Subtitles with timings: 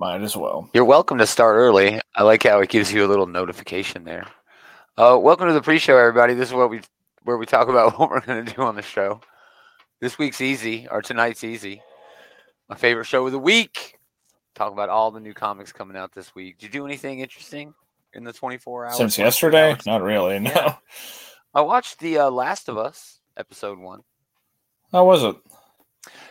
[0.00, 0.70] Might as well.
[0.72, 2.00] You're welcome to start early.
[2.16, 4.24] I like how it gives you a little notification there.
[4.96, 6.32] Uh, welcome to the pre-show, everybody.
[6.32, 6.80] This is what we
[7.24, 9.20] where we talk about what we're going to do on the show.
[10.00, 11.82] This week's easy, or tonight's easy.
[12.70, 13.98] My favorite show of the week.
[14.54, 16.56] Talk about all the new comics coming out this week.
[16.56, 17.74] Did you do anything interesting
[18.14, 18.96] in the 24 hours?
[18.96, 19.76] Since yesterday?
[19.84, 20.38] Not really.
[20.38, 20.50] No.
[20.50, 20.76] Yeah.
[21.52, 24.00] I watched the uh, Last of Us episode one.
[24.92, 25.36] How was it?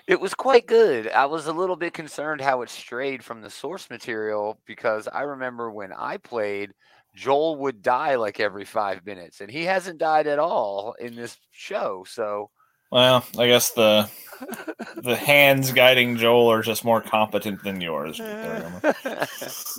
[0.08, 1.08] It was quite good.
[1.10, 5.22] I was a little bit concerned how it strayed from the source material because I
[5.22, 6.74] remember when I played,
[7.16, 11.38] Joel would die like every five minutes, and he hasn't died at all in this
[11.52, 12.06] show.
[12.08, 12.50] So,
[12.92, 14.10] Well, I guess the
[14.96, 18.18] the hands guiding Joel are just more competent than yours.
[18.18, 18.94] There we go.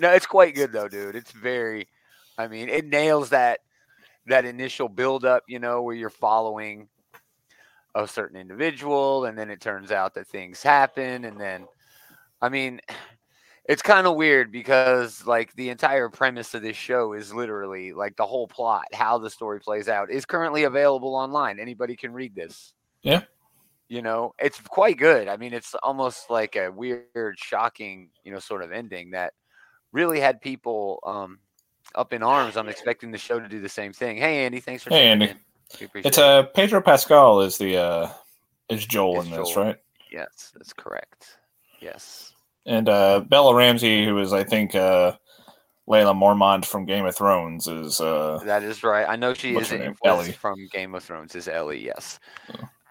[0.00, 1.16] no, it's quite good though, dude.
[1.16, 1.88] It's very,
[2.36, 3.60] I mean, it nails that
[4.26, 6.88] that initial build up, you know, where you're following
[7.94, 11.66] a certain individual, and then it turns out that things happen, and then,
[12.40, 12.80] I mean.
[13.66, 18.16] It's kind of weird because like the entire premise of this show is literally like
[18.16, 21.60] the whole plot, how the story plays out is currently available online.
[21.60, 22.72] Anybody can read this.
[23.02, 23.20] Yeah.
[23.88, 25.28] You know, it's quite good.
[25.28, 29.34] I mean, it's almost like a weird, shocking, you know, sort of ending that
[29.92, 31.38] really had people um
[31.94, 32.56] up in arms.
[32.56, 34.16] I'm expecting the show to do the same thing.
[34.16, 35.26] Hey Andy, thanks for Hey, Andy.
[35.26, 35.38] in.
[35.94, 36.24] It's it.
[36.24, 38.10] uh Pedro Pascal is the uh
[38.68, 39.64] is Joel in this, Joel.
[39.66, 39.76] right?
[40.12, 41.38] yes, that's correct.
[41.80, 42.32] Yes.
[42.66, 45.12] And uh Bella Ramsey, who is I think uh
[45.88, 49.08] Layla Mormont from Game of Thrones, is uh That is right.
[49.08, 49.96] I know she is her in name?
[50.02, 50.32] was Ellie.
[50.32, 51.34] from Game of Thrones.
[51.34, 51.84] Is Ellie?
[51.84, 52.18] Yes.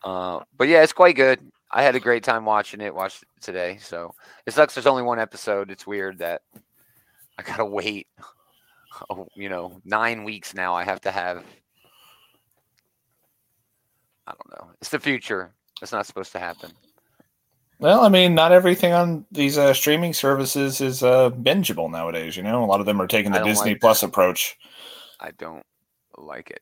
[0.03, 1.39] Uh, but yeah, it's quite good.
[1.71, 2.95] I had a great time watching it.
[2.95, 3.77] Watched it today.
[3.81, 4.73] So it sucks.
[4.73, 5.69] There's only one episode.
[5.71, 6.41] It's weird that
[7.37, 8.07] I gotta wait.
[9.09, 10.73] Oh, you know, nine weeks now.
[10.73, 11.43] I have to have.
[14.29, 14.71] I don't know.
[14.79, 15.51] It's the future.
[15.81, 16.71] It's not supposed to happen.
[17.79, 22.43] well, I mean, not everything on these uh, streaming services is uh bingeable nowadays, you
[22.43, 22.63] know.
[22.63, 24.57] A lot of them are taking the Disney like Plus approach.
[25.19, 25.65] I don't
[26.17, 26.61] like it.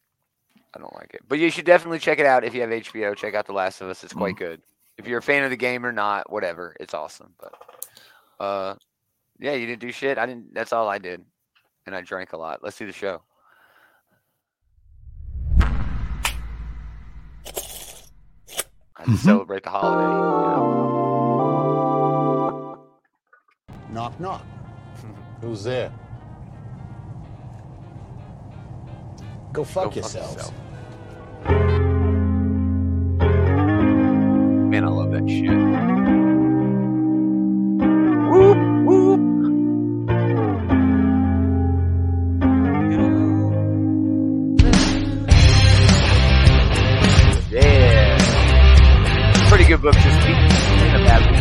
[0.74, 1.22] I don't like it.
[1.28, 3.16] But you should definitely check it out if you have HBO.
[3.16, 4.04] Check out The Last of Us.
[4.04, 4.62] It's quite good.
[4.98, 7.34] If you're a fan of the game or not, whatever, it's awesome.
[7.40, 7.54] But
[8.40, 8.76] uh
[9.40, 10.18] yeah, you didn't do shit.
[10.18, 11.24] I didn't that's all I did.
[11.86, 12.64] And I drank a lot.
[12.64, 13.22] Let's do the show.
[18.98, 19.18] I had to Mhm.
[19.18, 20.04] celebrate the holiday.
[23.90, 24.42] You Knock, knock.
[25.42, 25.92] Who's there?
[29.54, 30.52] Go fuck Go yourselves.
[34.70, 35.97] Man, I love that shit.
[49.78, 50.36] Good book this week.
[50.36, 51.38] Ain't a bad one.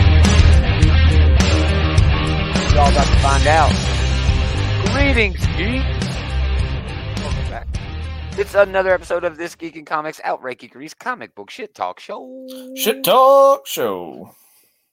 [2.74, 3.72] Y'all about to find out.
[4.92, 5.82] Greetings, geek.
[7.24, 7.66] Welcome back.
[8.38, 12.46] It's another episode of This Geek and Comics Outright Geekery's comic book shit talk show.
[12.76, 14.34] Shit talk show.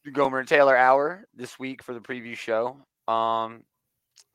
[0.05, 2.77] the Gomer and Taylor hour this week for the preview show.
[3.09, 3.65] Um,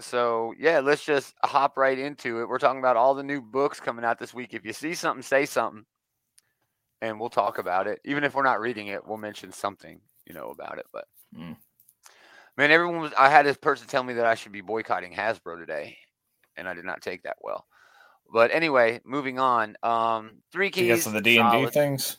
[0.02, 2.48] so yeah, let's just hop right into it.
[2.50, 4.52] We're talking about all the new books coming out this week.
[4.52, 5.86] If you see something, say something,
[7.00, 8.00] and we'll talk about it.
[8.04, 10.86] Even if we're not reading it, we'll mention something, you know, about it.
[10.92, 11.56] But Mm.
[12.56, 13.12] man, everyone was.
[13.18, 15.98] I had this person tell me that I should be boycotting Hasbro today,
[16.56, 17.66] and I did not take that well.
[18.32, 19.76] But anyway, moving on.
[19.82, 20.88] Um, three keys.
[20.88, 22.18] Because of the D and D things.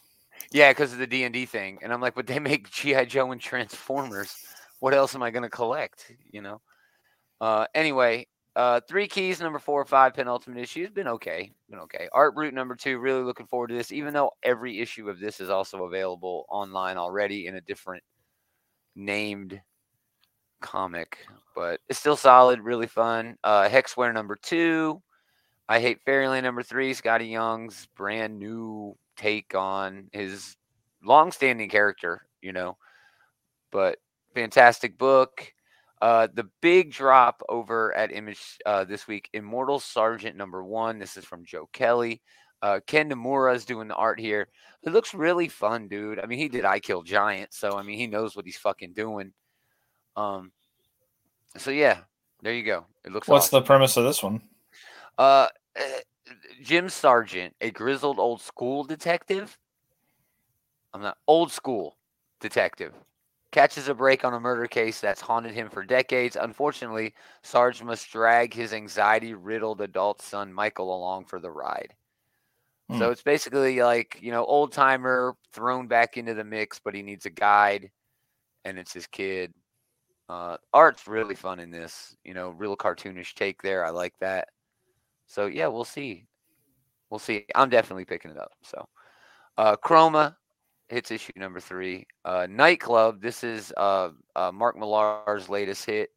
[0.52, 3.06] Yeah, because of the D and D thing, and I'm like, but they make GI
[3.06, 4.36] Joe and Transformers.
[4.80, 6.12] What else am I gonna collect?
[6.32, 6.62] You know.
[7.42, 12.10] Uh, anyway, uh, three keys number four, five penultimate issue has been okay, been okay.
[12.12, 13.92] Art Brut number two, really looking forward to this.
[13.92, 18.04] Even though every issue of this is also available online already in a different
[18.96, 19.62] named
[20.62, 21.20] comic,
[21.56, 23.38] but it's still solid, really fun.
[23.44, 25.02] Uh, Hexware number two.
[25.68, 26.94] I hate Fairyland number three.
[26.94, 30.58] Skottie Young's brand new take on his
[31.04, 32.76] long-standing character, you know.
[33.72, 34.00] But
[34.34, 35.54] fantastic book.
[36.02, 40.98] Uh, the big drop over at Image uh, this week, Immortal Sergeant number one.
[40.98, 42.22] This is from Joe Kelly.
[42.62, 44.48] Uh, Ken Niimura is doing the art here.
[44.84, 46.20] It looks really fun, dude.
[46.20, 48.94] I mean, he did I Kill Giant, so I mean, he knows what he's fucking
[48.94, 49.34] doing.
[50.16, 50.52] Um,
[51.58, 52.00] so yeah,
[52.42, 52.86] there you go.
[53.06, 53.28] It looks.
[53.28, 53.62] What's awesome.
[53.62, 54.42] the premise of this one?
[55.18, 56.00] Uh, eh,
[56.64, 59.58] Jim Sargent, a grizzled old school detective.
[60.94, 61.98] I'm not old school
[62.40, 62.94] detective.
[63.52, 66.36] Catches a break on a murder case that's haunted him for decades.
[66.36, 67.14] Unfortunately,
[67.44, 71.96] Sarge must drag his anxiety riddled adult son Michael along for the ride.
[72.92, 73.12] So Hmm.
[73.12, 77.26] it's basically like, you know, old timer thrown back into the mix, but he needs
[77.26, 77.92] a guide
[78.66, 79.54] and it's his kid.
[80.30, 82.16] Uh, art's really fun in this.
[82.24, 83.86] You know, real cartoonish take there.
[83.86, 84.50] I like that.
[85.28, 86.28] So yeah, we'll see.
[87.10, 87.46] We'll see.
[87.56, 88.52] I'm definitely picking it up.
[88.64, 88.88] So,
[89.58, 90.36] uh, Chroma
[90.90, 92.06] hits issue number three.
[92.26, 93.22] Uh, Nightclub.
[93.22, 96.10] This is uh, uh, Mark Millar's latest hit,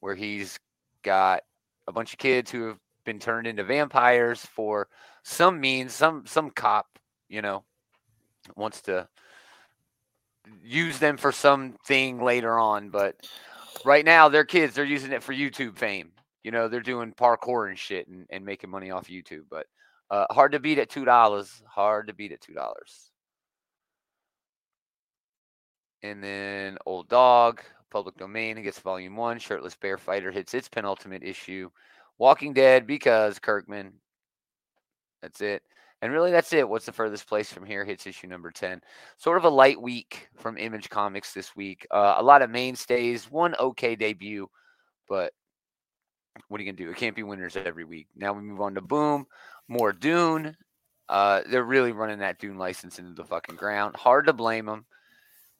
[0.00, 0.58] where he's
[1.02, 1.42] got
[1.86, 4.88] a bunch of kids who have been turned into vampires for
[5.22, 5.92] some means.
[5.92, 6.86] Some some cop,
[7.28, 7.64] you know,
[8.56, 9.08] wants to
[10.62, 13.16] use them for something later on, but
[13.84, 14.74] right now they're kids.
[14.74, 16.12] They're using it for YouTube fame.
[16.44, 19.44] You know, they're doing parkour and shit and, and making money off YouTube.
[19.50, 19.66] But
[20.10, 21.62] uh, hard to beat at two dollars.
[21.68, 23.10] Hard to beat at two dollars.
[26.02, 29.38] And then Old Dog, Public Domain gets Volume One.
[29.38, 31.70] Shirtless Bear Fighter hits its penultimate issue.
[32.18, 33.92] Walking Dead because Kirkman.
[35.22, 35.62] That's it.
[36.02, 36.68] And really, that's it.
[36.68, 37.84] What's the furthest place from here?
[37.84, 38.82] Hits issue number 10.
[39.16, 41.86] Sort of a light week from Image Comics this week.
[41.90, 44.46] Uh, a lot of mainstays, one okay debut,
[45.08, 45.32] but
[46.48, 46.90] what are you going to do?
[46.90, 48.08] It can't be winners every week.
[48.14, 49.26] Now we move on to Boom,
[49.68, 50.54] more Dune.
[51.08, 53.96] Uh, they're really running that Dune license into the fucking ground.
[53.96, 54.84] Hard to blame them.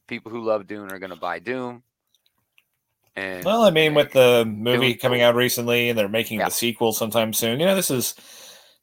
[0.06, 1.82] People who love Dune are going to buy Dune.
[3.16, 6.46] And Well, I mean, with the movie Dune- coming out recently, and they're making Yeah.
[6.46, 7.58] the sequel sometime soon.
[7.60, 8.14] You know, this is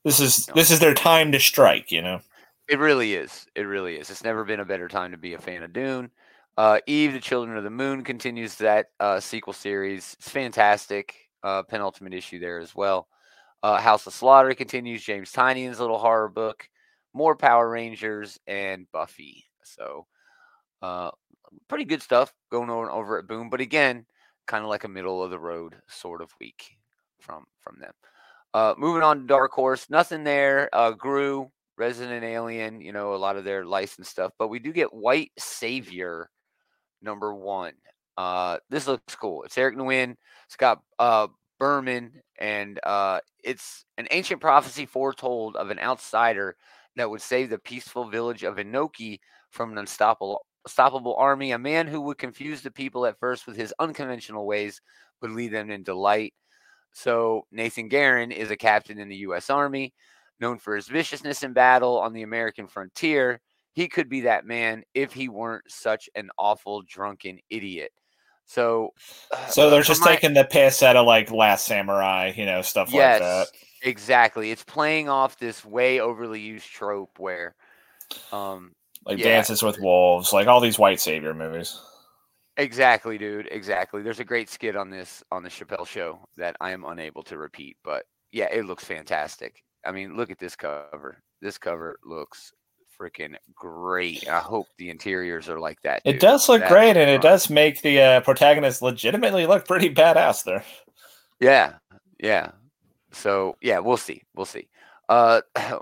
[0.03, 1.91] this is this is their time to strike.
[1.91, 2.19] You know,
[2.67, 3.45] It really is.
[3.55, 4.09] It really is.
[4.09, 6.11] It's never been a better time to be a fan of Dune.
[6.57, 10.15] Uh, Eve, the Children of the Moon continues that uh, sequel series.
[10.19, 11.15] It's fantastic.
[11.41, 13.07] Uh, penultimate issue there as well.
[13.63, 15.03] Uh, House of Slaughter continues.
[15.03, 16.67] James Tynion's little horror book.
[17.13, 19.45] More Power Rangers and Buffy.
[19.63, 20.05] So,
[20.83, 21.11] uh,
[21.67, 23.49] pretty good stuff going on over at Boom.
[23.49, 24.05] But again,
[24.45, 26.77] kind of like a middle of the road sort of week
[27.19, 27.93] from from them.
[28.53, 30.69] Uh, moving on to Dark Horse, nothing there.
[30.73, 34.71] Uh, Gru, Resident Alien, you know, a lot of their licensed stuff, but we do
[34.71, 36.29] get White Savior
[37.01, 37.73] number one.
[38.15, 39.43] Uh, this looks cool.
[39.43, 40.15] It's Eric Nguyen,
[40.49, 41.27] Scott uh,
[41.59, 46.55] Berman, and uh, it's an ancient prophecy foretold of an outsider
[46.95, 49.19] that would save the peaceful village of Inoki
[49.49, 51.51] from an unstoppable, unstoppable army.
[51.51, 54.81] A man who would confuse the people at first with his unconventional ways
[55.21, 56.33] would lead them into light.
[56.93, 59.49] So Nathan Guerin is a captain in the U.S.
[59.49, 59.93] Army,
[60.39, 63.41] known for his viciousness in battle on the American frontier.
[63.73, 67.91] He could be that man if he weren't such an awful drunken idiot.
[68.45, 68.93] So,
[69.49, 72.93] so they're just my- taking the piss out of like Last Samurai, you know, stuff
[72.93, 73.47] yes, like that.
[73.81, 74.51] exactly.
[74.51, 77.55] It's playing off this way overly used trope where,
[78.31, 78.73] um,
[79.05, 79.25] Like Yeah.
[79.25, 81.79] Dances with Wolves, like all these white savior movies.
[82.57, 83.47] Exactly, dude.
[83.51, 84.01] Exactly.
[84.01, 87.37] There's a great skit on this on the Chappelle show that I am unable to
[87.37, 89.63] repeat, but yeah, it looks fantastic.
[89.85, 91.21] I mean, look at this cover.
[91.41, 92.53] This cover looks
[92.99, 94.27] freaking great.
[94.29, 96.01] I hope the interiors are like that.
[96.05, 99.93] It does look That's great, and it does make the uh, protagonist legitimately look pretty
[99.93, 100.63] badass there.
[101.39, 101.73] Yeah,
[102.19, 102.51] yeah.
[103.11, 104.21] So yeah, we'll see.
[104.35, 104.67] We'll see.
[105.09, 105.41] Uh,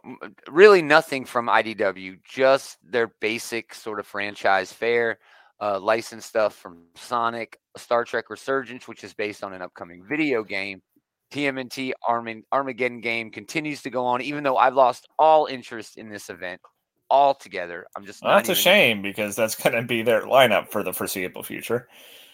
[0.49, 5.19] really nothing from IDW, just their basic sort of franchise fare.
[5.59, 10.43] Uh, licensed stuff from Sonic, Star Trek Resurgence, which is based on an upcoming video
[10.43, 10.81] game.
[11.31, 11.91] TMNT
[12.51, 16.59] Armageddon game continues to go on, even though I've lost all interest in this event
[17.11, 17.85] altogether.
[17.95, 20.93] I'm just Well, that's a shame because that's going to be their lineup for the
[20.93, 21.87] foreseeable future.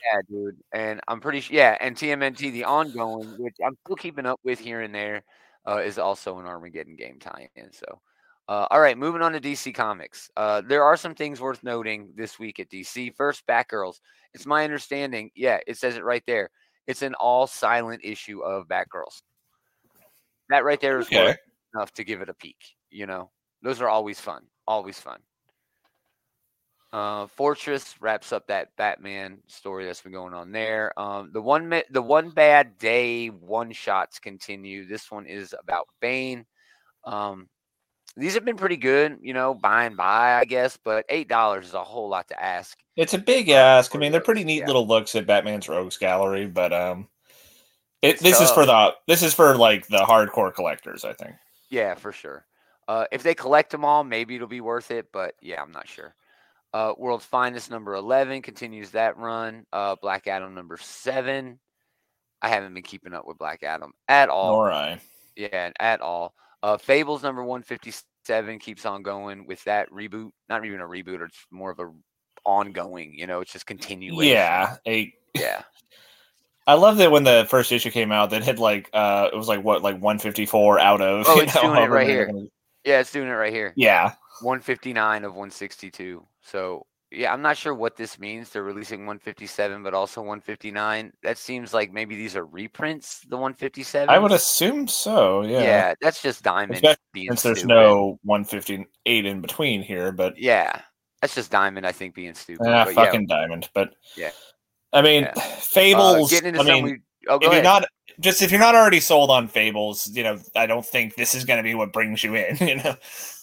[0.06, 0.58] Yeah, dude.
[0.74, 1.78] And I'm pretty sure, yeah.
[1.82, 5.24] And TMNT, the ongoing, which I'm still keeping up with here and there,
[5.68, 7.72] uh, is also an Armageddon game tie in.
[7.74, 8.02] So,
[8.48, 10.30] uh, all right, moving on to DC Comics.
[10.38, 13.12] Uh, there are some things worth noting this week at DC.
[13.12, 14.00] First, Batgirls.
[14.34, 16.50] It's my understanding, yeah, it says it right there.
[16.88, 19.22] It's an all silent issue of Batgirls.
[20.50, 21.36] That right there is Okay.
[21.76, 22.58] enough to give it a peek.
[22.90, 23.32] You know,
[23.62, 24.48] those are always fun.
[24.68, 25.20] Always fun.
[26.94, 30.98] Uh, Fortress wraps up that Batman story that's been going on there.
[30.98, 34.88] Um, the one the one bad day one shots continue.
[34.88, 36.46] This one is about Bane.
[37.04, 37.50] Um,
[38.16, 41.68] these have been pretty good, you know, by and by, I guess, but eight dollars
[41.68, 42.78] is a whole lot to ask.
[42.96, 43.94] It's a big ask.
[43.96, 44.68] I mean, they're pretty neat yeah.
[44.68, 47.10] little looks at Batman's Rogues Gallery, but um,
[48.02, 51.36] it, this is for the this is for like the hardcore collectors, I think.
[51.70, 52.46] Yeah, for sure.
[52.88, 55.88] Uh, if they collect them all, maybe it'll be worth it, but yeah, I'm not
[55.88, 56.16] sure.
[56.74, 59.66] Uh, World's Finest number 11 continues that run.
[59.72, 61.60] Uh, Black Adam number seven.
[62.42, 64.52] I haven't been keeping up with Black Adam at all.
[64.54, 65.02] Nor I.
[65.36, 66.34] Yeah, at all.
[66.62, 70.32] Uh, Fables number 157 keeps on going with that reboot.
[70.50, 71.90] Not even a reboot, it's more of a
[72.46, 74.24] ongoing, you know, it's just continuation.
[74.34, 75.64] Yeah, a, Yeah.
[76.66, 79.48] I love that when the first issue came out, that had like uh, it was
[79.48, 81.26] like what like 154 out of.
[81.28, 82.26] Oh, it's know, doing it right here.
[82.26, 82.48] gonna-
[82.84, 83.72] Yeah, it's doing it right here.
[83.78, 86.26] Yeah, 159 of 162.
[86.50, 88.50] So yeah, I'm not sure what this means.
[88.50, 91.14] They're releasing 157, but also 159.
[91.24, 93.22] That seems like maybe these are reprints.
[93.30, 94.10] The 157.
[94.10, 95.42] I would assume so.
[95.44, 95.62] Yeah.
[95.62, 97.74] Yeah, that's just Diamond being Since there's stupid.
[97.74, 100.82] no 158 in between here, but Yeah,
[101.22, 101.86] that's just Diamond.
[101.88, 102.68] I think being stupid.
[102.68, 103.70] ah, but yeah, fucking diamond.
[103.74, 104.32] But Yeah.
[104.92, 105.34] I mean, Yeah.
[105.36, 106.30] uh, Fables.
[106.30, 107.00] getting into I mean, we-
[107.30, 107.86] oh, go if you're not
[108.20, 111.46] just if you're not already sold on Fables, you know, I don't think this is
[111.46, 112.58] going to be what brings you in.
[112.68, 112.96] You know,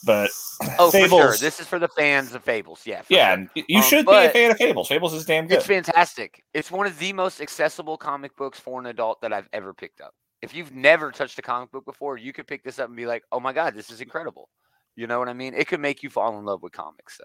[0.05, 0.31] but
[0.79, 1.37] oh, for sure.
[1.37, 2.83] This is for the fans of Fables.
[2.85, 3.03] Yeah.
[3.09, 3.65] yeah, sure.
[3.69, 4.89] you Um, should be a fan of Fables.
[4.89, 5.59] Fables is damn good.
[5.59, 6.43] It's fantastic.
[6.53, 10.01] It's one of the most accessible comic books for an adult that I've ever picked
[10.01, 10.15] up.
[10.43, 13.07] If you've never touched a comic book before, you could pick this up and be
[13.07, 14.51] like, "Oh my god, this is incredible."
[14.97, 15.55] You know what I mean?
[15.55, 17.17] It could make you fall in love with comics.
[17.17, 17.25] So,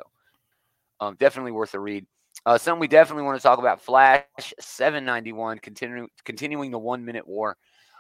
[1.02, 2.06] um, definitely worth a read.
[2.46, 7.28] Uh, something we definitely want to talk about: Flash 791, continuing continuing the one minute
[7.28, 7.58] war.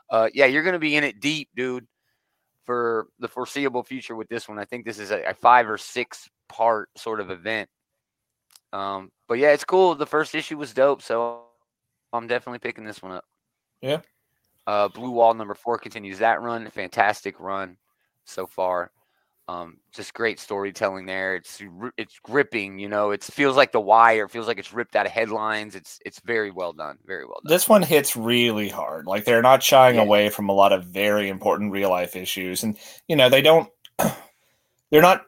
[0.09, 1.85] Uh, yeah, you're going to be in it deep, dude,
[2.65, 4.57] for the foreseeable future with this one.
[4.57, 7.69] I think this is a, a five or six part sort of event.
[8.73, 9.95] Um, but yeah, it's cool.
[9.95, 11.43] The first issue was dope, so
[12.13, 13.25] I'm definitely picking this one up.
[13.81, 14.01] Yeah.
[14.67, 16.69] Uh, Blue Wall number four continues that run.
[16.69, 17.77] Fantastic run
[18.25, 18.91] so far.
[19.49, 21.35] Um, just great storytelling there.
[21.35, 21.59] It's
[21.97, 22.77] it's gripping.
[22.77, 24.25] You know, it feels like The Wire.
[24.25, 25.73] It feels like it's ripped out of headlines.
[25.75, 26.99] It's it's very well done.
[27.07, 27.49] Very well done.
[27.49, 29.07] this one hits really hard.
[29.07, 30.03] Like they're not shying Yeah.
[30.03, 32.77] away from a lot of very important real life issues, and
[33.07, 33.67] you know they don't.
[34.91, 35.23] They're not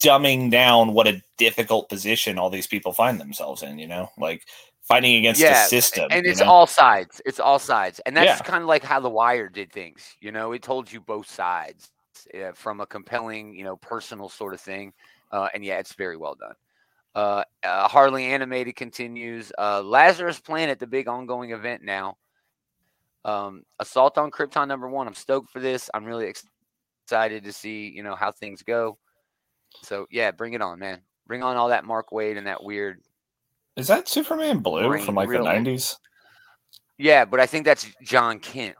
[0.00, 3.78] dumbing down what a difficult position all these people find themselves in.
[3.78, 4.42] You know, like
[4.82, 6.08] fighting against Yeah, the system.
[6.12, 6.46] and it's know?
[6.46, 7.20] all sides.
[7.26, 8.46] It's all sides, and that's Yeah.
[8.46, 10.14] kind of like how The Wire did things.
[10.20, 11.90] You know, it told you both sides
[12.34, 14.92] uh, from a compelling, you know, personal sort of thing.
[15.32, 16.54] Uh, and yeah, it's very well done.
[17.14, 19.50] Uh, uh, Harley animated continues.
[19.58, 22.16] Uh, Lazarus Planet, the big ongoing event now.
[23.24, 25.08] Um, Assault on Krypton number one.
[25.08, 25.90] I'm stoked for this.
[25.94, 26.44] I'm really ex-
[27.04, 28.98] excited to see, you know, how things go.
[29.82, 31.00] So yeah, bring it on, man.
[31.26, 33.00] Bring on all that Mark Waid and that weird
[33.76, 35.98] Is that Superman Blue from like the nineties?
[36.98, 38.76] Yeah, but I think that's Jon Kent.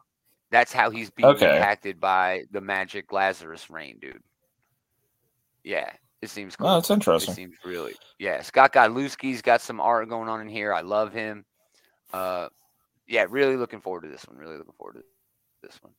[0.51, 1.57] That's how he's being Okay.
[1.57, 4.23] impacted by the magic Lazarus rain, dude.
[5.65, 5.91] Yeah,
[6.23, 6.69] it seems cool.
[6.69, 7.33] Oh, that's interesting.
[7.33, 8.41] it seems really yeah.
[8.43, 10.73] Scott Godlewski's got some art going on in here.
[10.73, 11.45] I love him.
[12.13, 12.49] Uh,
[13.09, 14.37] yeah, really looking forward to this one.
[14.37, 15.03] Really looking forward to
[15.63, 15.93] this one.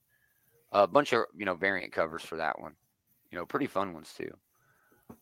[0.71, 2.73] A bunch of you know variant covers for that one.
[3.31, 4.31] You know, pretty fun ones too.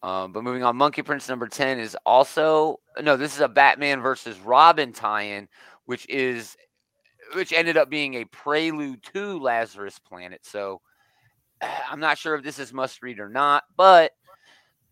[0.03, 3.17] Um, but moving on, Monkey Prince number ten is also no.
[3.17, 5.47] This is a Batman versus Robin tie-in,
[5.85, 6.55] which is
[7.33, 10.45] which ended up being a prelude to Lazarus Planet.
[10.45, 10.81] So
[11.89, 14.11] I'm not sure if this is must read or not, but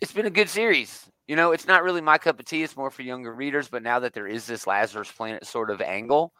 [0.01, 1.09] it's been a good series.
[1.27, 2.63] You know, it's not really my cup of tea.
[2.63, 3.69] It's more for younger readers.
[3.69, 6.33] But now that there is this Lazarus Planet sort of angle,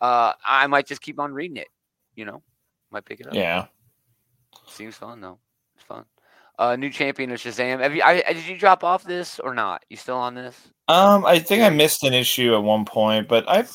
[0.00, 1.68] uh, I might just keep on reading it.
[2.14, 2.42] You know,
[2.90, 3.34] might pick it up.
[3.34, 3.66] Yeah.
[4.66, 5.38] Seems fun though.
[5.74, 6.04] It's fun.
[6.58, 7.80] Uh, new champion of Shazam.
[7.80, 8.02] Have you?
[8.02, 9.84] I, did you drop off this or not?
[9.90, 10.68] You still on this?
[10.88, 13.66] Um, I think I missed an issue at one point, but I,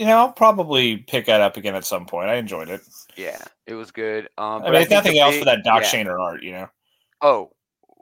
[0.00, 2.30] you know, I'll probably pick that up again at some point.
[2.30, 2.80] I enjoyed it.
[3.16, 4.24] Yeah, it was good.
[4.38, 5.88] Um, I but mean, if nothing else for that Doc yeah.
[5.88, 6.68] Shaner art, you know.
[7.20, 7.50] Oh,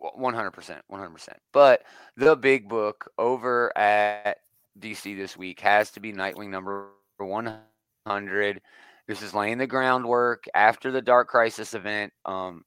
[0.00, 1.38] Oh, one hundred percent, one hundred percent.
[1.52, 1.82] But
[2.16, 4.38] the big book over at
[4.78, 7.58] DC this week has to be Nightwing number one
[8.06, 8.60] hundred.
[9.06, 12.12] This is laying the groundwork after the Dark Crisis event.
[12.24, 12.64] Um,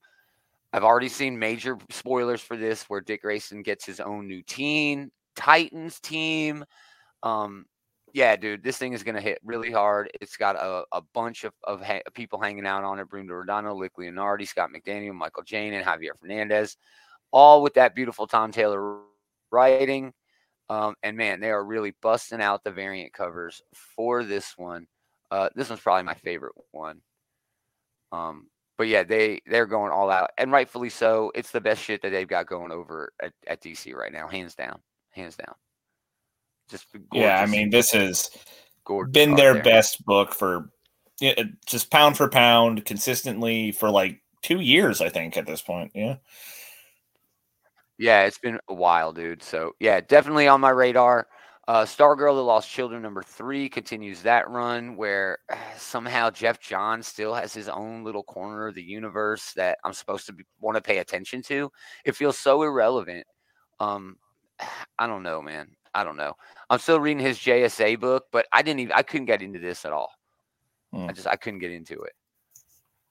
[0.74, 5.12] I've already seen major spoilers for this, where Dick Grayson gets his own new team,
[5.36, 6.66] Titans team.
[7.24, 7.66] Um,
[8.14, 10.10] yeah, dude, this thing is gonna hit really hard.
[10.22, 13.78] It's got a, a bunch of, of ha- people hanging out on it: Bruno Redondo,
[13.78, 16.78] Rick Leonardi, Scott McDaniel, Michael Jane, and Javier Fernandez,
[17.32, 19.00] all with that beautiful Tom Taylor
[19.52, 20.14] writing.
[20.70, 24.88] Um, and man, they are really busting out the variant covers for this one.
[25.30, 27.02] Uh, this one's probably my favorite one.
[28.12, 31.32] Um, but yeah, they they're going all out, and rightfully so.
[31.36, 34.56] It's the best shit that they've got going over at, at DC right now, hands
[34.56, 34.80] down,
[35.12, 35.54] hands down.
[36.72, 38.30] Just Yeah, I mean, this has
[38.86, 39.64] gorgeous been their there.
[39.64, 40.72] best book for
[41.22, 45.92] it- just pound for pound, consistently for like two years, I think, at this point.
[45.94, 46.16] Yeah.
[48.00, 49.44] Yeah, it's been a while, dude.
[49.44, 51.28] So yeah, definitely on my radar.
[51.68, 57.08] Uh, Stargirl, The Lost Children, number three, continues that run where uh, somehow Geoff Johns
[57.08, 60.82] still has his own little corner of the universe that I'm supposed to want to
[60.82, 61.72] pay attention to.
[62.04, 63.26] It feels so irrelevant.
[63.80, 64.18] Um,
[64.98, 65.68] I don't know, man.
[65.94, 66.36] I don't know.
[66.70, 69.86] I'm still reading his JSA book, but I didn't even I couldn't get into this
[69.86, 70.12] at all.
[70.94, 71.08] Hmm.
[71.10, 72.14] I just I couldn't get into it.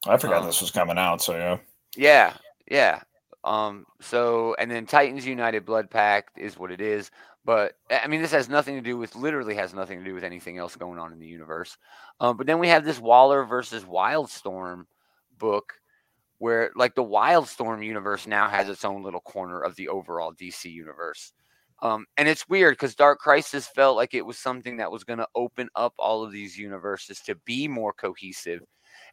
[0.07, 1.21] I forgot Um, this was coming out.
[1.21, 1.59] So, yeah.
[1.97, 2.35] Yeah,
[2.71, 3.03] yeah.
[3.45, 7.11] Um, so and then Titans United Blood Pact is what it is.
[7.45, 10.25] But I mean, this has nothing to do with literally has nothing to do with
[10.25, 11.77] anything else going on in the universe.
[12.21, 14.85] Um, but then we have this Waller versus Wildstorm
[15.39, 15.73] book
[16.39, 20.71] where like the Wildstorm universe now has its own little corner of the overall DC
[20.71, 21.33] universe.
[21.83, 25.19] Um, and it's weird because Dark Crisis felt like it was something that was going
[25.19, 28.61] to open up all of these universes to be more cohesive,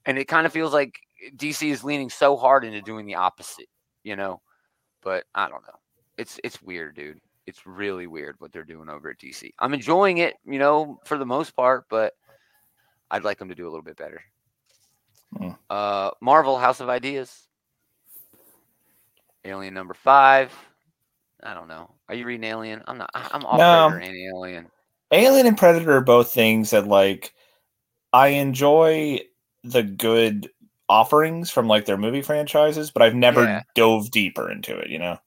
[0.06, 1.00] and it kind of feels like
[1.38, 3.70] DC is leaning so hard into doing the opposite,
[4.04, 4.42] you know.
[5.02, 5.80] But I don't know.
[6.18, 7.20] It's it's weird, dude.
[7.46, 9.52] It's really weird what they're doing over at DC.
[9.60, 12.14] I'm enjoying it, you know, for the most part, but
[13.10, 14.22] I'd like them to do a little bit better.
[15.38, 15.52] Hmm.
[15.70, 17.48] Uh, Marvel House of Ideas.
[19.46, 20.52] Alien number five.
[21.44, 21.89] I don't know.
[22.10, 22.84] Are you reading Alien?
[22.88, 23.10] I'm not.
[23.13, 23.89] I- I'm off No.
[23.91, 24.72] Predator and Alien.
[25.12, 27.34] Alien and Predator are both things that like
[28.13, 29.20] I enjoy
[29.63, 30.50] the good
[30.89, 33.62] offerings from like their movie franchises, but I've never Yeah.
[33.75, 35.17] dove deeper into it, you know.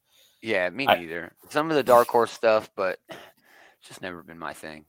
[0.43, 1.33] Yeah, me I- neither.
[1.51, 3.19] Some of the Dark Horse stuff, but it's
[3.89, 4.87] just never been my thing.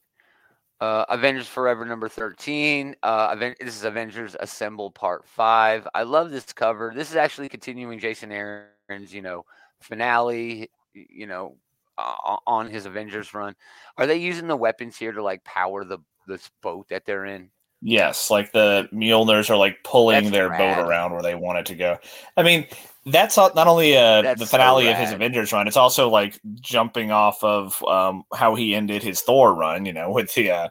[0.79, 2.95] Uh, Avengers Forever number 13.
[3.03, 5.87] Uh, Aven- this is Avengers Assemble Part 5.
[5.93, 6.91] I love this cover.
[6.95, 9.45] This is actually continuing Jason Aaron's, you know,
[9.81, 11.57] finale, you know,
[11.97, 13.55] uh, on his Avengers run.
[13.97, 17.49] Are they using the weapons here to like power the this boat that they're in?
[17.81, 20.75] Yes, like the Mjolnirs are like pulling That's their rad.
[20.75, 21.97] boat around where they want it to go.
[22.37, 22.67] I mean,
[23.07, 25.11] that's not only uh, the so finale of his.
[25.11, 29.85] Avengers run, it's also like jumping off of um, how he ended his Thor run,
[29.85, 30.69] you know, with the uh,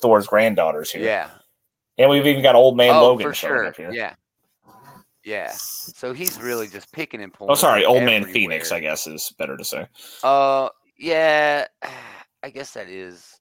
[0.00, 1.04] Thor's granddaughters here.
[1.04, 1.30] Yeah.
[1.96, 3.66] And we've even got old man oh, Logan for showing sure.
[3.66, 3.92] up here.
[3.92, 4.14] Yeah.
[5.24, 5.50] Yeah.
[5.52, 7.52] So he's really just picking and pulling.
[7.52, 8.72] Oh, sorry, old man Phoenix.
[8.72, 9.86] I guess is better to say.
[10.22, 11.66] Uh, yeah,
[12.42, 13.36] I guess that is.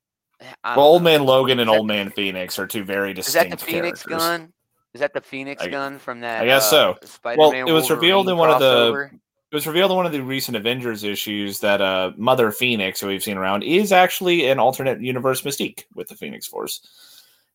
[0.64, 3.46] Well, old man Logan and old the- man Phoenix are two very distinct.
[3.46, 4.28] Is that the Phoenix characters.
[4.28, 4.54] gun?
[4.94, 6.42] Is that the Phoenix I- gun from that?
[6.44, 6.98] I guess uh, so.
[7.08, 9.20] Spider-Man well, it was revealed in Wolverine one of the-
[9.52, 13.08] It was revealed in one of the recent Avengers issues that uh, Mother Phoenix, who
[13.08, 16.82] we've seen around, is actually an alternate universe Mystique with the Phoenix Force,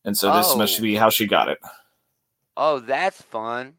[0.05, 0.83] and so this must Oh.
[0.83, 1.57] be how she got it.
[2.57, 3.73] Oh, that's fun.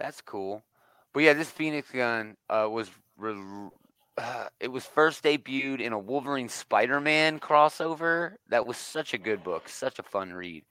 [0.00, 0.64] That's cool.
[1.12, 3.68] But yeah, this Phoenix gun uh, was re-
[4.16, 8.32] uh, it was first debuted in a Wolverine Spider-Man crossover.
[8.48, 10.64] That was such a good book, such a fun read.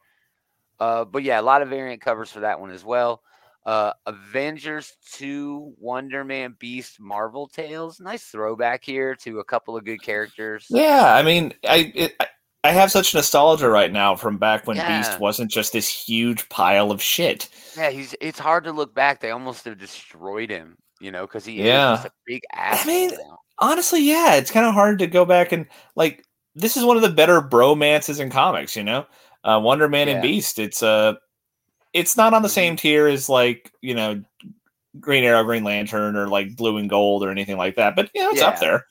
[0.79, 3.21] Uh, but yeah, a lot of variant covers for that one as well.
[3.65, 7.99] Uh, Avengers 2, Wonder Man, Beast, Marvel Tales.
[7.99, 10.65] Nice throwback here to a couple of good characters.
[10.69, 12.27] Yeah, I mean, I it, I-
[12.63, 14.97] I have such nostalgia right now from back when Yeah.
[14.97, 17.49] Beast wasn't just this huge pile of shit.
[17.77, 18.15] Yeah, he's.
[18.19, 19.21] It's hard to look back.
[19.21, 21.93] They almost have destroyed him, you know, because he Yeah.
[21.93, 22.83] is just a big ass.
[22.83, 23.11] I mean,
[23.59, 27.03] honestly, yeah, it's kind of hard to go back and like this is one of
[27.03, 29.05] the better bromances in comics, you know.
[29.45, 30.15] Uh, Wonder Man Yeah.
[30.15, 30.59] and Beast.
[30.59, 31.13] It's uh
[31.93, 34.21] it's not on the same tier as like you know
[34.99, 37.95] Green Arrow, Green Lantern, or like Blue and Gold or anything like that.
[37.95, 38.85] But you know, it's up there.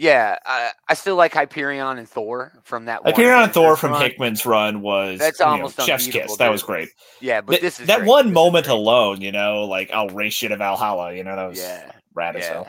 [0.00, 3.04] Yeah, I, I still like Hyperion and Thor from that.
[3.04, 4.00] one Hyperion and Thor from run.
[4.00, 6.36] Hickman's run was That's know, almost Chef's unbeatable, kiss.
[6.38, 6.88] That was great.
[7.20, 8.08] Yeah, but Th- this is that great.
[8.08, 11.12] one This moment alone, you know, like I'll race you to Valhalla.
[11.12, 12.68] You know, that was Yeah, rad as hell.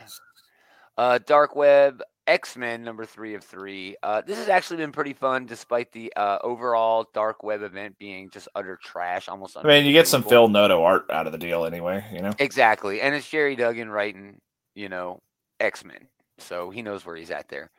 [0.98, 3.96] Uh, Dark Web X Men number three of three.
[4.02, 8.28] Uh, this has actually been pretty fun, despite the uh, overall Dark Web event being
[8.28, 9.30] just utter trash.
[9.30, 9.56] Almost.
[9.56, 10.22] I mean, you get some.
[10.22, 12.04] Phil Noto art out of the deal anyway.
[12.12, 12.32] You know.
[12.38, 14.38] Exactly, and it's Gerry Duggan writing,
[14.74, 15.20] you know,
[15.60, 16.08] X Men,
[16.42, 17.70] so he knows where he's at there.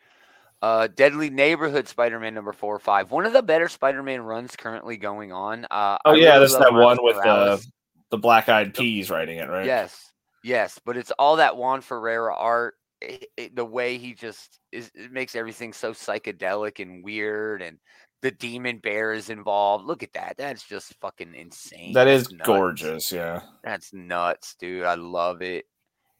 [0.61, 3.11] Uh, Deadly Neighborhood Spider-Man number four or five.
[3.11, 5.65] One of the better Spider-Man runs currently going on.
[5.69, 7.71] Uh, Oh I yeah, really that's that Miles one with the Morales.
[8.11, 9.65] the black eyed peas writing it, right?
[9.65, 10.11] Yes,
[10.43, 12.75] yes, but it's all that Juan Ferreyra art.
[13.01, 17.77] It, it- the way he just is, it makes everything so psychedelic and weird, and
[18.21, 19.83] the demon bear is involved.
[19.83, 20.35] Look at that.
[20.37, 21.91] That's just fucking insane.
[21.91, 23.11] That is gorgeous.
[23.11, 23.41] Yeah.
[23.65, 24.85] That's nuts, dude.
[24.85, 25.65] I love it.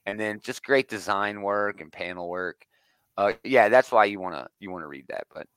[0.05, 2.65] And then just great design work and panel work.
[3.17, 5.25] Uh, yeah, that's why you wanna you wanna read that.
[5.33, 5.47] But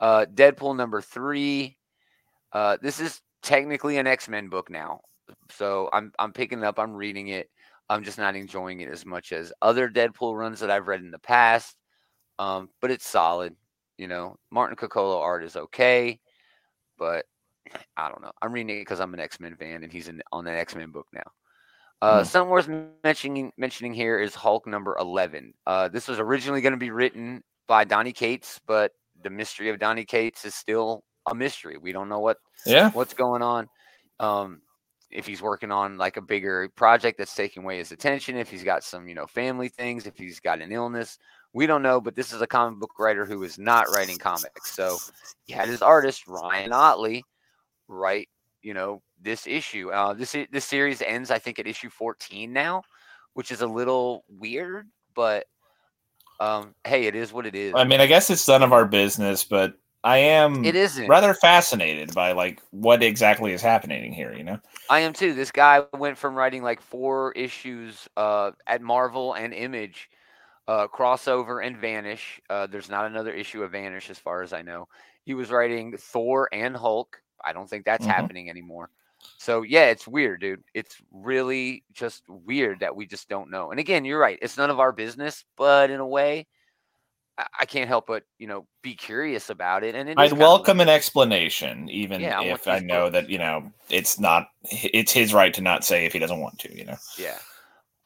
[0.00, 1.76] uh, Deadpool number three.
[2.52, 5.00] Uh, this is technically an X Men book now,
[5.50, 6.78] so I'm I'm picking it up.
[6.78, 7.50] I'm reading it.
[7.88, 11.10] I'm just not enjoying it as much as other Deadpool runs that I've read in
[11.10, 11.76] the past.
[12.38, 13.54] Um, but it's solid.
[13.98, 16.18] You know, Martin Coccolo art is okay,
[16.98, 17.26] but
[17.96, 18.32] I don't know.
[18.42, 20.74] I'm reading it because I'm an X Men fan, and he's in, on an X
[20.74, 21.30] Men book now.
[22.02, 22.24] Uh, Hmm.
[22.24, 22.68] Something worth
[23.02, 25.54] mentioning mentioning here is Hulk number eleven.
[25.66, 29.78] Uh, this was originally going to be written by Donny Cates, but the mystery of
[29.78, 31.78] Donny Cates is still a mystery.
[31.78, 32.90] We don't know what Yeah.
[32.90, 33.68] what's going on.
[34.20, 34.60] Um,
[35.10, 38.64] if he's working on like a bigger project that's taking away his attention, if he's
[38.64, 41.18] got some, you know, family things, if he's got an illness,
[41.52, 42.00] we don't know.
[42.00, 44.74] But this is a comic book writer who is not writing comics.
[44.74, 44.98] So
[45.44, 47.24] he had his artist Ryan Ottley
[47.88, 48.28] write,
[48.64, 49.90] you know, this issue.
[49.90, 52.82] Uh, this this series ends, I think, at issue 14 now,
[53.34, 55.46] which is a little weird, but
[56.40, 57.74] um, hey, it is what it is.
[57.76, 61.08] I mean, I guess it's none of our business, but I am it isn't.
[61.08, 64.34] rather fascinated by like what exactly is happening here.
[64.34, 64.58] You know.
[64.90, 65.34] I am too.
[65.34, 70.10] This guy went from writing like four issues uh, at Marvel and Image
[70.66, 72.40] uh, crossover and Vanish.
[72.50, 74.88] Uh, there's not another issue of Vanish as far as I know.
[75.24, 77.20] He was writing Thor and Hulk.
[77.44, 78.10] I don't think that's Mhm.
[78.10, 78.90] happening anymore.
[79.38, 80.62] So yeah, it's weird, dude.
[80.74, 83.70] It's really just weird that we just don't know.
[83.70, 84.38] And again, you're right.
[84.42, 86.46] It's none of our business, but in a way,
[87.38, 89.94] I, I can't help but you know be curious about it.
[89.94, 94.20] And it I'd welcome an explanation, even Yeah, if I know that you know it's
[94.20, 94.48] not.
[94.70, 96.76] It's his right to not say if he doesn't want to.
[96.76, 96.96] You know.
[97.18, 97.38] Yeah.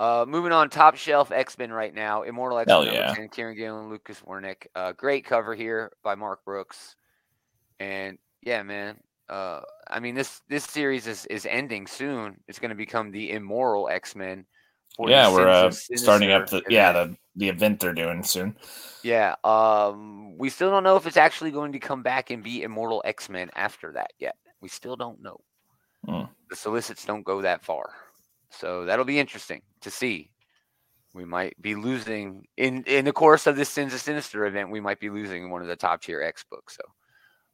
[0.01, 2.23] Uh, moving on, top shelf X Men right now.
[2.23, 3.15] Immortal X Men yeah.
[3.15, 4.67] 10, Kieron Gillen, Lucas Werneck.
[4.77, 6.95] Uh, great cover here by Mark Brooks.
[7.81, 8.97] And yeah, man.
[9.29, 12.41] Uh, I mean this this series is is ending soon.
[12.49, 14.47] It's going to become the Immoral X Men.
[14.99, 18.57] Yeah, we're uh, starting up the yeah the the event they're doing soon.
[19.03, 19.37] yeah.
[19.45, 23.03] Um, we still don't know if it's actually going to come back and be Immortal
[23.05, 24.37] X Men after that yet.
[24.61, 25.41] We still don't know.
[26.05, 26.25] Hmm.
[26.51, 27.91] The solicits don't go that far,
[28.51, 30.31] so that'll be interesting to see.
[31.15, 34.71] We might be losing in in the course of this Sins of Sinister event.
[34.71, 36.77] We might be losing one of the top tier X books.
[36.77, 36.83] So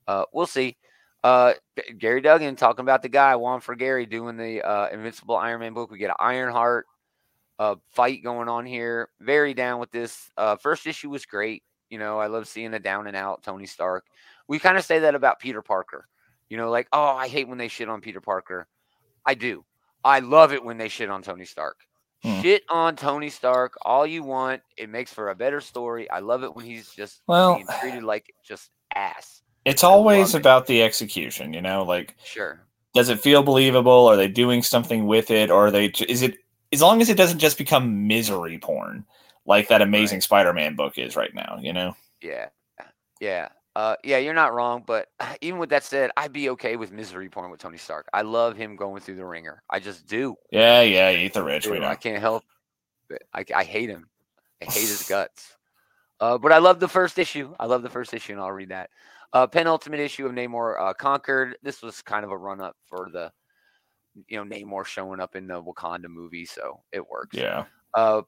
[0.06, 0.76] uh, we'll see.
[1.24, 1.54] Uh,
[1.96, 5.90] Gerry Duggan talking about the guy Juan Frigeri doing the uh, Invincible Iron Man book.
[5.90, 6.86] We get an Ironheart
[7.58, 9.08] uh, fight going on here.
[9.20, 10.30] Very down with this.
[10.36, 11.62] Uh, first issue was great.
[11.88, 14.04] You know, I love seeing a down and out Tony Stark.
[14.48, 16.06] We kind of say that about Peter Parker.
[16.50, 18.66] You know, like, oh, I hate when they shit on Peter Parker.
[19.24, 19.64] I do.
[20.04, 21.78] I love it when they shit on Tony Stark.
[22.22, 22.42] Hmm.
[22.42, 24.60] Shit on Tony Stark all you want.
[24.76, 26.10] It makes for a better story.
[26.10, 29.40] I love it when he's just Well- being treated like just ass.
[29.64, 31.52] It's always about the execution.
[31.54, 32.60] You know, like Sure.
[32.94, 34.06] does it feel believable?
[34.06, 35.50] Are they doing something with it?
[35.50, 35.86] Or are they?
[36.08, 36.36] Is it
[36.72, 39.04] as long as it doesn't just become misery porn
[39.46, 41.58] like that Amazing Spider-Man book is right now?
[41.60, 41.96] You know.
[42.22, 42.48] Yeah.
[43.20, 43.48] Yeah.
[43.76, 45.08] Uh, yeah, you're not wrong, but
[45.40, 48.08] even with that said, I'd be okay with misery porn with Tony Stark.
[48.12, 49.62] I love him going through the ringer.
[49.68, 50.36] I just do.
[50.50, 51.10] Yeah, yeah.
[51.10, 51.66] Eat the rich.
[51.66, 51.88] We Dude, know.
[51.88, 52.44] I can't help
[53.10, 53.24] it.
[53.32, 54.08] I, I hate him.
[54.62, 55.56] I hate his guts.
[56.20, 57.54] Uh, but I love the first issue.
[57.58, 58.90] I love the first issue, and I'll read that.
[59.34, 61.56] Uh, penultimate issue of Namor uh, Conquered.
[61.62, 63.30] This was kind of a run up for the,
[64.28, 67.36] you know, Namor showing up in the Wakanda movie, so it works.
[67.36, 67.64] Yeah.
[67.94, 68.22] Uh,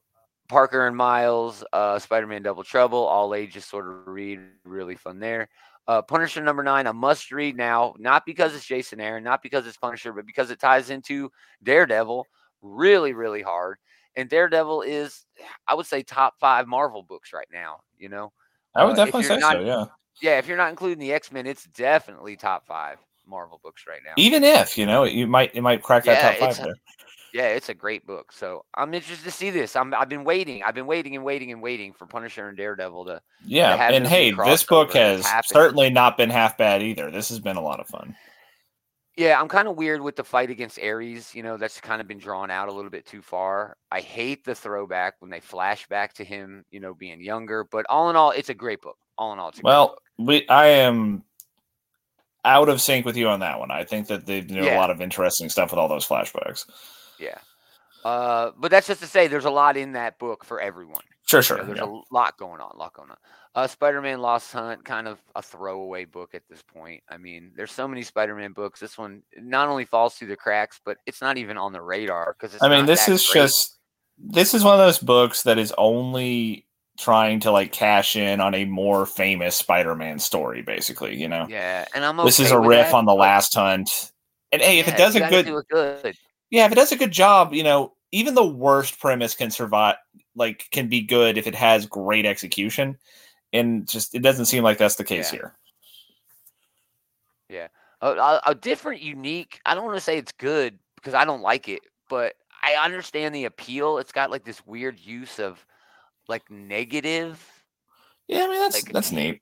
[0.49, 5.49] Parker and Miles, uh, Spider-Man Double Trouble, all ages sort of read, really fun there.
[5.87, 9.65] Uh, Punisher number nine, a must read now, not because it's Jason Aaron, not because
[9.65, 11.31] it's Punisher, but because it ties into
[11.63, 12.25] Daredevil
[12.61, 13.77] really, really hard.
[14.17, 15.25] And Daredevil is,
[15.67, 17.79] I would say, top five Marvel books right now.
[17.97, 18.33] You know,
[18.75, 19.59] I would Uh, definitely say not- so.
[19.61, 19.85] Yeah.
[20.21, 20.37] Yeah.
[20.37, 24.13] If you're not including the X Men, it's definitely top five Marvel books right now.
[24.17, 26.75] Even if you know, you might you might crack that top five a- there.
[27.33, 28.31] Yeah, it's a great book.
[28.31, 29.75] So I'm interested to see this.
[29.75, 30.63] I'm, I've been waiting.
[30.63, 34.07] I've been waiting and waiting and waiting for Punisher and Daredevil to Yeah, have and
[34.07, 37.11] hey, this book has certainly not been half bad either.
[37.11, 38.15] This has been a lot of fun.
[39.17, 41.33] Yeah, I'm kind of weird with the fight against Ares.
[41.33, 43.75] You know, that's kind of been drawn out a little bit too far.
[43.91, 47.63] I hate the throwback when they flash back to him, you know, being younger.
[47.63, 48.97] But all in all, it's a great book.
[49.17, 50.03] All in all, it's a Well, great book.
[50.17, 51.23] We I am
[52.45, 53.71] out of sync with you on that one.
[53.71, 54.77] I think that they do a Yeah.
[54.77, 56.65] lot of interesting stuff with all those flashbacks.
[57.19, 57.37] Yeah.
[58.05, 61.01] Uh, but that's just to say there's a lot in that book for everyone.
[61.27, 61.57] Sure, You sure.
[61.57, 61.85] know, there's yeah.
[61.85, 63.17] a lot going on, a lot going on.
[63.53, 67.03] Uh, Spider-Man Lost Hunt, kind of a throwaway book at this point.
[67.09, 68.79] I mean, there's so many Spider-Man books.
[68.79, 72.35] This one not only falls through the cracks, but it's not even on the radar
[72.39, 72.55] because.
[72.61, 73.41] I mean, this is great.
[73.41, 73.77] just
[74.19, 76.66] this is one of those books that is only
[76.97, 81.15] trying to like cash in on a more famous Spider-Man story, basically.
[81.15, 82.17] You know, Yeah, and I'm.
[82.25, 84.11] this is a riff that, on the Last Hunt.
[84.51, 86.15] And hey, if it does a good, do good.
[86.49, 89.95] yeah, if it does a good job, you know, even the worst premise can survive.
[90.35, 92.97] Like, can be good if it has great execution.
[93.53, 95.39] And just it doesn't seem like that's the case Yeah.
[95.39, 95.55] here.
[98.01, 99.59] a, a, a different, unique.
[99.65, 103.33] I don't want to say it's good because I don't like it, but I understand
[103.33, 103.97] the appeal.
[103.97, 105.65] It's got like this weird use of
[106.27, 107.43] like negative.
[108.27, 109.41] Yeah, I mean that's Like, that's neat.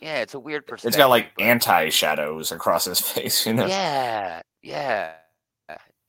[0.00, 0.88] Yeah, it's a weird perspective.
[0.88, 3.66] It's got like anti shadows across his face, you know.
[3.66, 5.12] Yeah, yeah,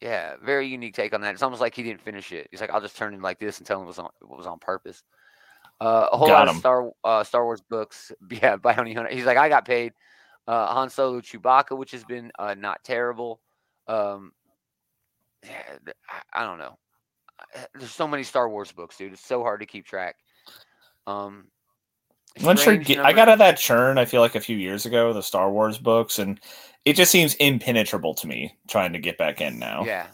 [0.01, 0.35] yeah.
[0.43, 1.33] Very unique take on that.
[1.33, 2.47] It's almost like he didn't finish it.
[2.49, 4.29] He's like, I'll just turn him like this and tell him it was on it
[4.29, 5.03] was on purpose.
[5.79, 6.55] Uh, a whole Got lot of.
[6.57, 8.11] Star uh, Star Wars books.
[8.31, 9.11] Yeah, Bounty Hunter.
[9.13, 9.93] He's like, I got paid.
[10.47, 13.39] Uh, Han Solo, Chewbacca, which has been uh, not terrible.
[13.87, 14.31] Um,
[15.45, 15.77] yeah,
[16.09, 16.77] I, I don't know.
[17.55, 19.13] Uh, There's so many Star Wars books, dude.
[19.13, 20.15] It's so hard to keep track.
[21.07, 21.47] Um,
[22.41, 23.97] Once you're, ge- I got out of that churn.
[23.97, 26.39] I feel like a few years ago, the Star Wars books, and
[26.85, 29.83] it just seems impenetrable to me trying to get back in now.
[29.85, 30.07] Yeah,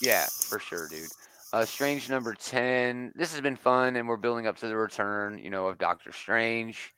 [0.00, 1.08] yeah, for sure, dude.
[1.52, 3.12] Uh, Strange number ten.
[3.14, 6.10] This has been fun, and we're building up to the return, you know, of Doctor
[6.12, 6.92] Strange.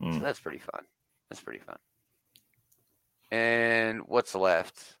[0.00, 0.20] So Mm.
[0.22, 0.84] that's pretty fun.
[1.28, 1.76] That's pretty fun.
[3.30, 4.96] And what's left?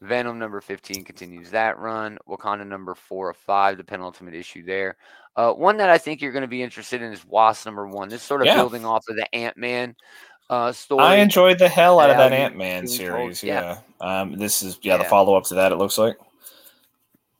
[0.00, 2.18] Venom number 15 continues that run.
[2.28, 4.96] Wakanda number four of five, the penultimate issue there.
[5.36, 8.08] Uh, one that I think you're going to be interested in is Wasp number one.
[8.08, 8.56] This sort of Yeah.
[8.56, 9.96] building off of the Ant Man
[10.50, 11.02] uh, story.
[11.02, 13.42] I enjoyed the hell out of that Ant Man series.
[13.42, 13.78] yeah.
[14.00, 14.20] Yeah.
[14.20, 15.72] Um, this is yeah, the follow up to that.
[15.72, 16.16] It looks like.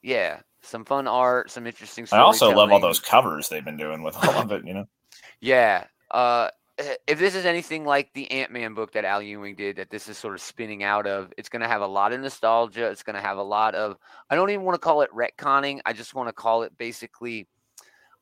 [0.03, 2.07] yeah, some fun art, some interesting.
[2.07, 2.19] Stuff.
[2.19, 4.67] I also love all those covers they've been doing with all of it.
[4.67, 4.88] You know.
[5.40, 5.85] Yeah.
[6.11, 9.76] Uh, Uh, if this is anything like the Ant Man book that Al Ewing did,
[9.76, 12.20] that this is sort of spinning out of, it's going to have a lot of
[12.20, 12.87] nostalgia.
[12.87, 13.96] It's going to have a lot of,
[14.28, 15.80] I don't even want to call it retconning.
[15.87, 17.46] I just want to call it basically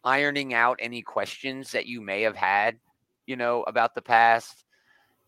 [0.04, 2.76] ironing out any questions that you may have had,
[3.24, 4.64] you know, about the past.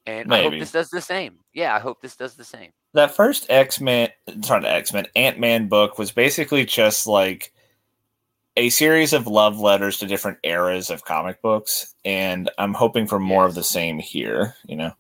[0.04, 1.38] And I hope this does the same.
[1.54, 2.72] Yeah, I hope this does the same.
[2.92, 4.10] that first X Men,
[4.42, 7.53] sorry, X Men, Ant Man book was basically just like
[8.56, 13.18] a series of love letters to different eras of comic books, and I'm hoping for
[13.18, 14.56] more of the same here.
[14.66, 14.92] You know,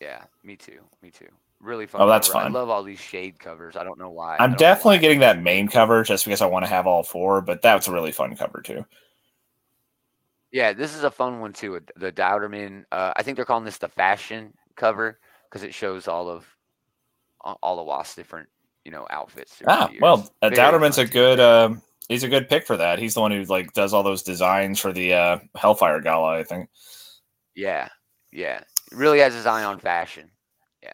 [0.00, 0.80] Yeah, me too.
[1.02, 1.28] Me too.
[1.60, 2.02] Really fun.
[2.02, 2.44] Oh, that's cover.
[2.44, 2.46] fun.
[2.46, 3.76] I love all these shade covers.
[3.76, 4.40] I don't know why.
[4.40, 5.00] I'm definitely why.
[5.02, 7.92] getting that main cover just because I want to have all four, but that's a
[7.92, 8.84] really fun cover too.
[10.50, 11.80] Yeah, this is a fun one too.
[11.96, 12.84] The Dauterman.
[12.92, 16.46] Uh, I think they're calling this the fashion cover because it shows all of
[17.40, 18.48] all all of Wasp's different,
[18.84, 19.62] you know, outfits.
[19.66, 21.40] Ah, well, uh, Dauterman's a good.
[21.40, 22.98] Um, he's a good pick for that.
[22.98, 26.38] He's the one who like does all those designs for the uh, Hellfire Gala.
[26.38, 26.68] I think.
[27.54, 27.88] Yeah,
[28.32, 28.60] yeah.
[28.92, 30.30] Really has his eye on fashion.
[30.82, 30.90] Yeah.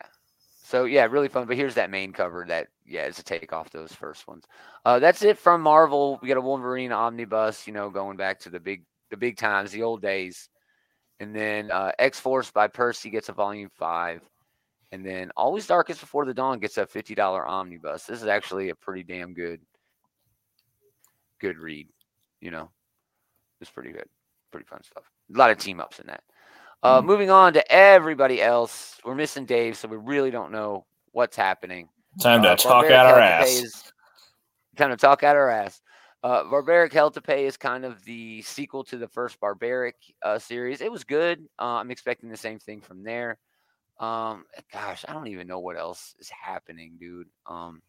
[0.65, 1.47] So yeah, really fun.
[1.47, 4.45] But here's that main cover that yeah is a take off those first ones.
[4.85, 6.19] Uh, that's it from Marvel.
[6.23, 7.67] We got a Wolverine omnibus.
[7.67, 10.49] You know, going back to the big the big times, the old days.
[11.21, 14.23] And then uh, X Force by Percy gets a volume five.
[14.93, 18.05] And then Always Darkest Before the Dawn gets a fifty dollar omnibus.
[18.05, 19.61] This is actually a pretty damn good,
[21.41, 21.89] good read.
[22.41, 22.71] You know,
[23.61, 24.09] it's pretty good,
[24.51, 25.05] pretty fun stuff.
[25.35, 26.23] A lot of team ups in that.
[26.83, 27.07] Uh, Mhm.
[27.07, 31.89] Moving on to everybody else, we're missing Dave, so we really don't know what's happening.
[32.23, 33.63] Time to Uh, talk out our Hell to Pay ass.
[33.63, 33.93] is-
[34.77, 35.83] Time to talk out our ass.
[36.23, 40.39] Uh, Barbaric Hell to Pay is kind of the sequel to the first Barbaric uh,
[40.39, 40.81] series.
[40.81, 41.49] It was good.
[41.59, 43.39] Uh, I'm expecting the same thing from there.
[44.01, 47.27] Um, gosh, I don't even know what else is happening, dude.
[47.47, 47.83] Um,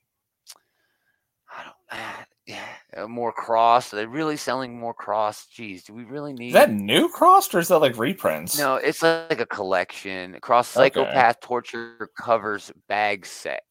[1.51, 1.75] I don't.
[1.91, 2.65] ah, yeah,
[2.97, 3.93] uh, more cross.
[3.93, 5.47] Are They're really selling more cross.
[5.55, 8.57] Jeez, do we really need Is that new cross or is that like reprints?
[8.57, 10.37] no, it's like a collection.
[10.41, 10.89] Cross Okay.
[10.95, 13.61] Psychopath Torture covers bag set.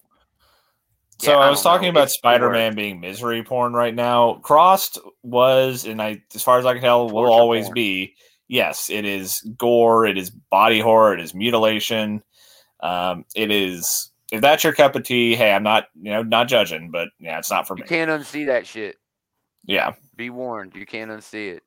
[1.21, 1.77] So Yeah, I I was don't know.
[1.77, 4.35] talking about Spider Man being misery porn right now.
[4.35, 7.75] Crossed was, and I, as far as I can tell, will always porn.
[7.75, 8.15] be.
[8.47, 10.07] Yes, it is gore.
[10.07, 11.15] It is body horror.
[11.15, 12.23] It is mutilation.
[12.81, 14.11] Um, it is.
[14.31, 17.39] If that's your cup of tea, hey, I'm not, you know, not judging, but yeah,
[17.39, 17.89] it's not for You me.
[17.89, 18.97] can't unsee that shit.
[19.65, 21.63] Yeah, Be warned, you can't unsee it.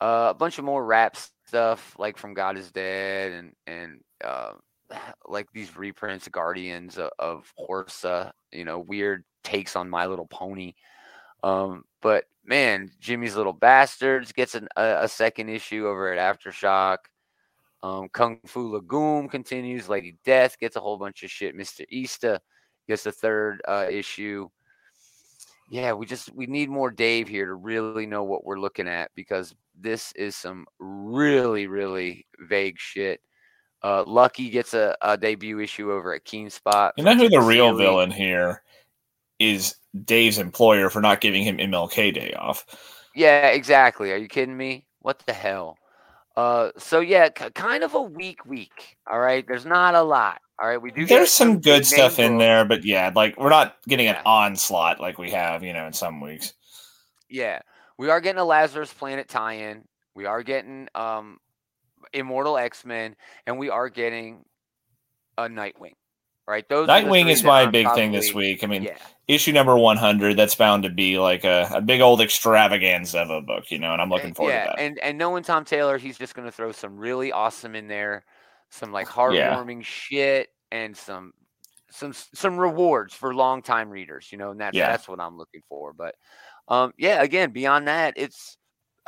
[0.00, 4.52] Uh, a bunch of more rap stuff, like from God is Dead, and and uh,
[5.26, 8.30] like these reprints, Guardians of, of Horsa.
[8.52, 10.74] You know, weird takes on My Little Pony.
[11.42, 16.98] Um, but man, Jimmy's Little Bastards gets an, a, a second issue over at Aftershock.
[17.82, 19.88] Um, Kung Fu Lagoon continues.
[19.88, 21.54] Lady Death gets a whole bunch of shit.
[21.54, 22.40] Mister Easter
[22.86, 24.48] gets a third uh, issue
[25.70, 29.10] yeah, we just we need more Dave here to really know what we're looking at
[29.14, 33.20] because this is some really really vague shit.
[33.82, 36.94] Uh, Lucky gets a, a debut issue over at Keen Spot.
[36.96, 38.62] you know who the real villain here
[39.38, 39.76] is?
[40.04, 42.66] Dave's employer for not giving him MLK Day off.
[43.14, 44.12] Yeah, exactly.
[44.12, 44.86] Are you kidding me?
[45.00, 45.76] What the hell?
[46.38, 48.96] Uh, so yeah, k- kind of a weak week.
[49.10, 50.40] All right, there's not a lot.
[50.62, 51.04] All right, we do.
[51.04, 54.18] There's some big good stuff in there, but yeah, like we're not getting Yeah.
[54.20, 56.54] an onslaught like we have, you know, in some weeks.
[57.28, 57.58] Yeah,
[57.98, 59.82] we are getting a Lazarus Planet tie-in.
[60.14, 61.38] We are getting um,
[62.12, 63.16] Immortal X Men,
[63.48, 64.44] and we are getting
[65.38, 65.94] a Nightwing.
[66.48, 68.64] Right, those Nightwing is my big thing this week.
[68.64, 72.22] I mean, Yeah, issue number 100, that's bound to be like a, a big old
[72.22, 74.80] extravaganza of a book, you know, and I'm looking and- forward yeah, to that.
[74.82, 78.24] and and knowing Tom Taylor, he's just going to throw some really awesome in there,
[78.70, 81.32] some like heartwarming shit, and some
[81.90, 84.28] some some rewards for longtime readers.
[84.32, 84.90] You know, and that's Yeah.
[84.90, 85.92] that's what I'm looking for.
[85.92, 86.14] But
[86.68, 88.57] um, yeah, again, beyond that, it's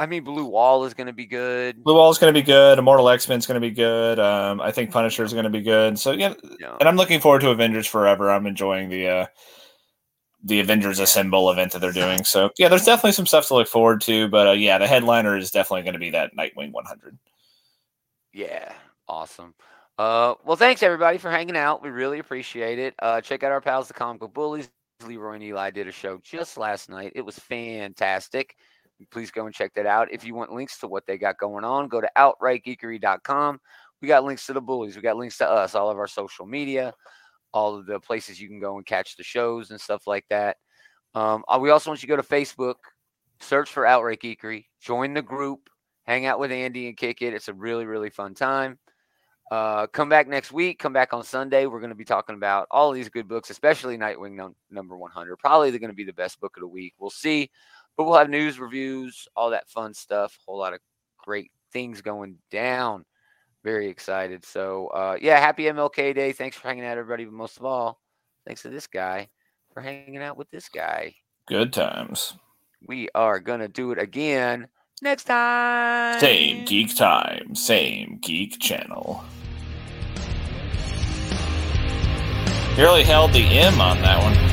[0.00, 1.84] I mean, Blue Wall is going to be good.
[1.84, 2.78] Blue Wall is going to be good.
[2.78, 4.18] Immortal X Men is going to be good.
[4.18, 5.98] Um, I think Punisher is going to be good.
[5.98, 6.78] So yeah, know.
[6.80, 8.30] and I'm looking forward to Avengers Forever.
[8.30, 9.26] I'm enjoying the uh,
[10.42, 12.24] the Avengers Assemble event that they're doing.
[12.24, 14.26] So yeah, there's definitely some stuff to look forward to.
[14.28, 17.18] But uh, yeah, the headliner is definitely going to be that Nightwing 100.
[18.32, 18.72] Yeah,
[19.06, 19.54] awesome.
[19.98, 21.82] Uh, well, thanks everybody for hanging out.
[21.82, 22.94] We really appreciate it.
[23.00, 24.70] Uh, check out our pals, the Comic Book Bullies.
[25.06, 27.12] Leroy and Eli did a show just last night.
[27.14, 28.56] It was fantastic.
[29.10, 30.12] Please go and check that out.
[30.12, 33.60] If you want links to what they got going on, go to outrightgeekery.com.
[34.02, 34.96] We got links to the bullies.
[34.96, 36.92] We got links to us, all of our social media.
[37.52, 40.56] all of the places you can go and catch the shows and stuff like that.
[41.14, 42.76] Um, uh, we also want you to go to Facebook,
[43.40, 45.68] search for Outright Geekery, join the group,
[46.04, 47.34] hang out with Andy and kick it.
[47.34, 48.78] It's a really, really fun time.
[49.50, 50.78] Uh, come back next week.
[50.78, 51.66] Come back on Sunday.
[51.66, 55.36] We're going to be talking about all these good books, especially Nightwing num- number 100.
[55.38, 56.94] Probably they're going to be the best book of the week.
[57.00, 57.50] We'll see.
[57.96, 60.36] But we'll have news, reviews, all that fun stuff.
[60.40, 60.80] A whole lot of
[61.18, 63.04] great things going down.
[63.62, 64.44] Very excited.
[64.44, 66.32] So, uh, yeah, happy MLK Day.
[66.32, 67.24] Thanks for hanging out, everybody.
[67.24, 68.00] But most of all,
[68.46, 69.28] thanks to this guy
[69.74, 71.14] for hanging out with this guy.
[71.46, 72.34] Good times.
[72.86, 74.68] We are going to do it again
[75.02, 76.18] next time.
[76.20, 79.22] Same geek time, same geek channel.
[82.78, 84.49] Really held the M on that one.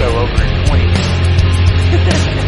[0.00, 2.36] show over in 20 minutes.